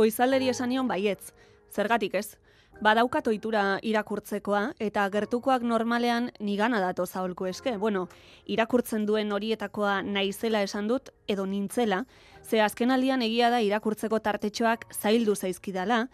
Goizalderi 0.00 0.46
esanion 0.48 0.86
baietz, 0.88 1.34
zergatik 1.76 2.14
ez? 2.16 2.38
Badaukat 2.80 3.26
ohitura 3.28 3.62
irakurtzekoa 3.84 4.62
eta 4.80 5.02
gertukoak 5.12 5.66
normalean 5.68 6.30
nigana 6.40 6.78
dato 6.80 7.04
zaholku 7.04 7.50
eske. 7.50 7.74
Bueno, 7.76 8.06
irakurtzen 8.48 9.04
duen 9.04 9.34
horietakoa 9.36 9.98
naizela 10.00 10.62
esan 10.64 10.88
dut 10.88 11.10
edo 11.28 11.44
nintzela, 11.44 12.06
ze 12.40 12.62
azkenaldian 12.64 13.20
egia 13.28 13.50
da 13.52 13.60
irakurtzeko 13.60 14.22
tartetxoak 14.24 14.86
zaildu 14.96 15.34
zaizkidala, 15.36 16.06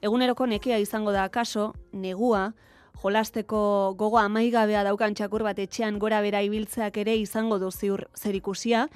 eguneroko 0.00 0.46
nekea 0.48 0.80
izango 0.80 1.12
da 1.12 1.28
kaso, 1.28 1.74
negua, 1.92 2.54
jolasteko 3.02 3.94
gogo 3.98 4.18
amaigabea 4.18 4.84
daukan 4.84 5.14
txakur 5.14 5.42
bat 5.42 5.58
etxean 5.58 5.98
gora 5.98 6.20
bera 6.24 6.42
ibiltzeak 6.42 6.96
ere 7.02 7.16
izango 7.16 7.58
du 7.58 7.70
ziur 7.70 8.06
zerikusia, 8.16 8.88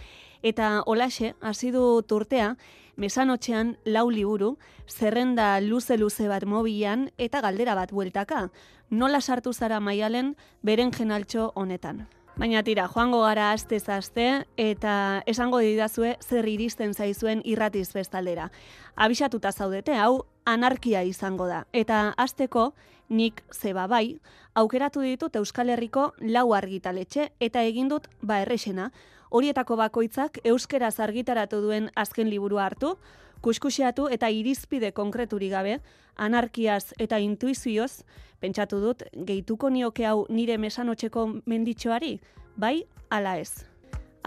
eta 0.43 0.83
olaxe, 0.87 1.35
hasi 1.41 1.71
du 1.71 2.03
turtea, 2.03 2.57
mesanotxean 2.97 3.77
lau 3.85 4.09
liburu, 4.11 4.57
zerrenda 4.89 5.61
luze-luze 5.61 6.29
bat 6.29 6.45
mobilan 6.45 7.09
eta 7.19 7.41
galdera 7.41 7.75
bat 7.79 7.93
bueltaka, 7.93 8.49
nola 8.91 9.21
sartu 9.21 9.53
zara 9.53 9.81
maialen 9.81 10.35
beren 10.63 10.93
jenaltxo 10.93 11.53
honetan. 11.55 12.07
Baina 12.39 12.61
tira, 12.63 12.85
joango 12.87 13.25
gara 13.25 13.49
aste 13.51 13.81
aste 13.91 14.25
eta 14.63 15.25
esango 15.27 15.59
didazue 15.59 16.13
zer 16.23 16.47
iristen 16.47 16.93
zaizuen 16.95 17.41
irratiz 17.43 17.89
bestaldera. 17.93 18.53
Abisatuta 18.95 19.51
zaudete, 19.51 19.97
hau 19.99 20.23
anarkia 20.47 21.03
izango 21.03 21.49
da. 21.49 21.65
Eta 21.73 22.15
asteko 22.17 22.75
nik 23.09 23.43
zeba 23.53 23.89
bai, 23.89 24.21
aukeratu 24.55 25.03
ditut 25.03 25.35
Euskal 25.35 25.75
Herriko 25.75 26.13
lau 26.21 26.53
argitaletxe 26.55 27.33
eta 27.41 27.65
egin 27.67 27.89
dut 27.89 28.07
ba 28.23 28.39
errexena. 28.45 28.93
Horietako 29.31 29.75
bakoitzak 29.75 30.39
euskeraz 30.45 31.01
argitaratu 31.01 31.61
duen 31.61 31.91
azken 31.97 32.31
liburu 32.31 32.63
hartu, 32.63 33.01
kuskusiatu 33.41 34.09
eta 34.13 34.29
irizpide 34.31 34.93
konkreturi 34.93 35.49
gabe, 35.49 35.79
anarkiaz 36.17 36.95
eta 36.99 37.19
intuizioz, 37.19 38.05
pentsatu 38.41 38.81
dut, 38.83 39.03
gehituko 39.13 39.71
nioke 39.71 40.07
hau 40.07 40.27
nire 40.29 40.59
mesanotxeko 40.59 41.27
menditxoari, 41.47 42.19
bai, 42.57 42.85
ala 43.11 43.39
ez. 43.39 43.65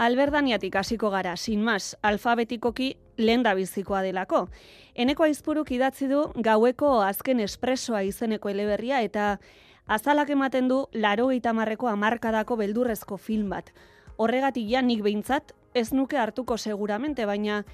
Alberdaniatik 0.02 0.76
hasiko 0.76 1.10
gara, 1.12 1.36
sin 1.36 1.62
mas, 1.62 1.94
alfabetikoki 2.02 2.94
lehen 3.16 3.42
da 3.44 3.54
bizikoa 3.54 4.02
delako. 4.02 4.46
Eneko 4.94 5.26
aizpuruk 5.28 5.70
idatzi 5.70 6.08
du 6.08 6.24
gaueko 6.34 7.00
azken 7.04 7.40
espresoa 7.44 8.02
izeneko 8.08 8.48
eleberria 8.48 9.02
eta 9.04 9.38
azalak 9.86 10.30
ematen 10.30 10.68
du 10.68 10.86
laro 10.92 11.28
marreko 11.52 11.88
amarkadako 11.88 12.56
beldurrezko 12.56 13.16
film 13.16 13.50
bat. 13.50 13.70
Horregatik 14.16 14.68
ja 14.68 14.82
nik 14.82 15.02
behintzat 15.02 15.52
ez 15.74 15.92
nuke 15.92 16.16
hartuko 16.16 16.56
seguramente, 16.56 17.26
baina 17.26 17.64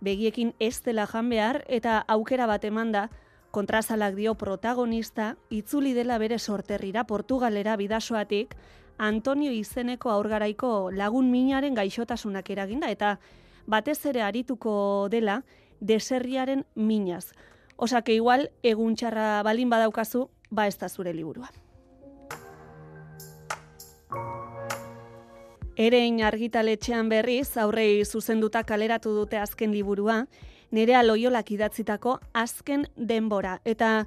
begiekin 0.00 0.54
ez 0.58 0.82
dela 0.82 1.06
jan 1.06 1.28
behar 1.28 1.64
eta 1.68 1.98
aukera 2.08 2.46
bat 2.46 2.64
eman 2.64 2.92
da, 2.92 3.08
kontrazalak 3.50 4.14
dio 4.14 4.34
protagonista, 4.34 5.36
itzuli 5.50 5.94
dela 5.94 6.18
bere 6.18 6.38
sorterrira 6.38 7.04
Portugalera 7.04 7.76
bidasoatik, 7.76 8.54
Antonio 8.98 9.52
izeneko 9.52 10.10
aurgaraiko 10.10 10.90
lagun 10.90 11.30
minaren 11.30 11.74
gaixotasunak 11.74 12.50
eraginda, 12.50 12.90
eta 12.90 13.18
batez 13.66 13.98
ere 14.06 14.22
arituko 14.22 15.08
dela 15.12 15.42
deserriaren 15.80 16.64
minaz. 16.74 17.32
Osake 17.76 18.14
igual, 18.16 18.50
egun 18.62 18.96
txarra 18.96 19.42
balin 19.44 19.70
badaukazu, 19.70 20.28
ba 20.50 20.66
ez 20.66 20.78
da 20.78 20.88
zure 20.88 21.12
liburua. 21.12 21.50
Erein 25.76 26.22
argitaletxean 26.24 27.10
berriz, 27.12 27.58
aurrei 27.60 28.00
zuzenduta 28.08 28.62
kaleratu 28.64 29.10
dute 29.12 29.36
azken 29.36 29.74
liburua, 29.76 30.22
nerea 30.72 31.02
loiolak 31.04 31.50
idatzitako 31.52 32.14
azken 32.32 32.86
denbora. 32.96 33.58
Eta 33.68 34.06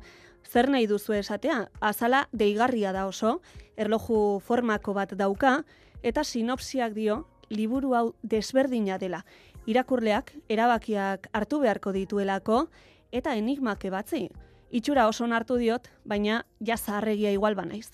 zer 0.49 0.71
nahi 0.73 0.87
duzu 0.89 1.13
esatea? 1.13 1.59
Azala 1.79 2.23
deigarria 2.33 2.89
da 2.91 3.05
oso, 3.05 3.35
erloju 3.77 4.39
formako 4.47 4.97
bat 4.97 5.13
dauka, 5.13 5.59
eta 6.01 6.25
sinopsiak 6.25 6.97
dio, 6.97 7.21
liburu 7.53 7.93
hau 7.93 8.03
desberdina 8.23 8.97
dela. 8.97 9.21
Irakurleak, 9.69 10.33
erabakiak 10.49 11.29
hartu 11.37 11.61
beharko 11.61 11.93
dituelako, 11.93 12.65
eta 13.11 13.37
enigmak 13.37 13.85
ebatzi. 13.85 14.25
Itxura 14.71 15.07
oso 15.07 15.29
hartu 15.29 15.61
diot, 15.61 15.87
baina 16.03 16.45
jazarregia 16.65 17.29
igual 17.29 17.53
banaiz 17.53 17.91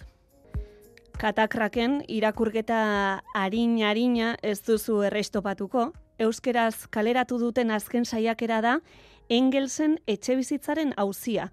katakraken 1.26 2.04
irakurketa 2.12 2.80
harin-harina 3.34 4.36
ez 4.46 4.60
duzu 4.68 5.00
erreistopatuko. 5.08 5.88
Euskeraz 6.22 6.86
kaleratu 6.94 7.40
duten 7.42 7.74
azken 7.74 8.06
saiakera 8.06 8.60
da 8.62 8.76
Engelsen 9.30 9.98
etxe 10.06 10.36
bizitzaren 10.38 10.94
hauzia. 11.02 11.48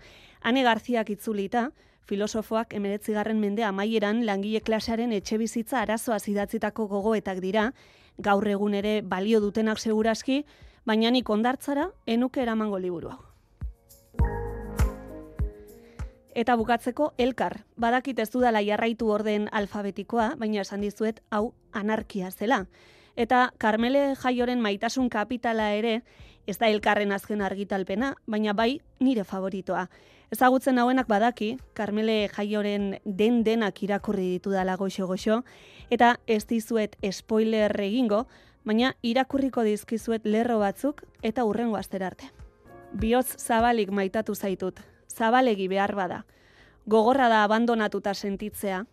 Hane 0.44 0.66
Garziak 0.66 1.14
itzulita, 1.16 1.70
filosofoak 2.04 2.76
emeretzigarren 2.76 3.40
mende 3.40 3.64
amaieran 3.64 4.26
langile 4.28 4.60
klasearen 4.60 5.16
etxe 5.16 5.40
bizitza 5.40 5.80
arazoa 5.80 6.20
zidatzitako 6.20 6.90
gogoetak 6.92 7.40
dira, 7.40 7.70
gaur 8.18 8.44
egun 8.52 8.76
ere 8.76 8.98
balio 9.00 9.40
dutenak 9.40 9.80
seguraski, 9.80 10.42
baina 10.84 11.10
nik 11.10 11.30
ondartzara 11.30 11.88
enuke 12.04 12.44
eramango 12.44 12.76
liburu 12.76 13.16
hau. 13.16 13.31
Eta 16.34 16.56
bukatzeko 16.56 17.12
elkar, 17.20 17.58
badakit 17.76 18.18
ez 18.22 18.30
dudala 18.32 18.62
jarraitu 18.64 19.10
orden 19.12 19.50
alfabetikoa, 19.52 20.32
baina 20.40 20.62
esan 20.62 20.80
dizuet 20.80 21.20
hau 21.30 21.52
anarkia 21.72 22.30
zela. 22.30 22.64
Eta 23.16 23.50
Carmele 23.60 24.14
Jaioren 24.16 24.62
maitasun 24.64 25.10
kapitala 25.12 25.72
ere, 25.76 26.00
ez 26.46 26.56
da 26.58 26.70
elkarren 26.72 27.12
azken 27.12 27.42
argitalpena, 27.44 28.14
baina 28.26 28.54
bai 28.56 28.80
nire 29.00 29.24
favoritoa. 29.24 29.88
Ezagutzen 30.32 30.78
hauenak 30.78 31.08
badaki, 31.08 31.58
Carmele 31.76 32.30
Jaioren 32.32 32.96
den 33.04 33.42
denak 33.44 33.82
irakurri 33.82 34.30
ditu 34.30 34.50
dala 34.50 34.78
goxo 34.80 35.06
goxo, 35.06 35.42
eta 35.90 36.16
ez 36.26 36.46
dizuet 36.46 36.96
spoiler 37.12 37.76
egingo, 37.78 38.24
baina 38.64 38.94
irakurriko 39.02 39.66
dizkizuet 39.68 40.24
lerro 40.24 40.58
batzuk 40.58 41.04
eta 41.20 41.44
urrengo 41.44 41.76
asterarte. 41.76 42.32
Bioz 42.92 43.36
zabalik 43.36 43.90
maitatu 43.92 44.34
zaitut, 44.34 44.80
zabalegi 45.12 45.68
behar 45.68 45.94
bada. 45.94 46.24
Gogorra 46.86 47.28
da 47.28 47.44
abandonatuta 47.44 48.14
sentitzea, 48.14 48.86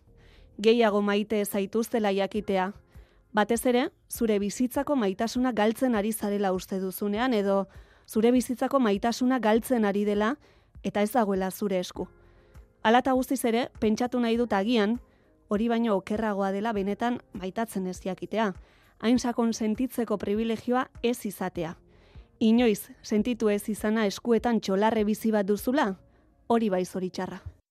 gehiago 0.58 1.00
maite 1.02 1.44
zaituztela 1.44 2.12
jakitea, 2.12 2.72
batez 3.32 3.64
ere, 3.66 3.88
zure 4.10 4.38
bizitzako 4.38 4.96
maitasuna 4.96 5.52
galtzen 5.52 5.94
ari 5.94 6.12
zarela 6.12 6.52
uste 6.52 6.80
duzunean, 6.80 7.34
edo 7.34 7.66
zure 8.08 8.30
bizitzako 8.30 8.80
maitasuna 8.80 9.38
galtzen 9.38 9.84
ari 9.84 10.04
dela, 10.04 10.36
eta 10.82 11.02
ez 11.02 11.12
dagoela 11.12 11.50
zure 11.50 11.78
esku. 11.78 12.08
Alata 12.82 13.12
guztiz 13.12 13.44
ere, 13.44 13.68
pentsatu 13.80 14.20
nahi 14.20 14.36
dut 14.36 14.52
agian, 14.52 14.98
hori 15.48 15.68
baino 15.68 15.96
okerragoa 15.98 16.52
dela 16.52 16.72
benetan 16.72 17.20
maitatzen 17.34 17.86
ez 17.86 18.00
jakitea. 18.04 18.52
Hain 19.00 19.18
sakon 19.18 19.52
sentitzeko 19.52 20.16
privilegioa 20.18 20.86
ez 21.02 21.24
izatea. 21.26 21.74
Inoiz, 22.40 22.90
sentitu 23.02 23.48
ez 23.48 23.68
izana 23.68 24.06
eskuetan 24.06 24.60
txolarre 24.60 25.04
bizi 25.04 25.32
bat 25.32 25.46
duzula, 25.46 25.94
hori 26.50 26.68
bai 26.68 26.84
zoritxarra. 26.84 27.59